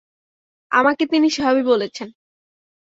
[0.71, 2.07] আমাকে তিনি সেভাবেই বলেছেন।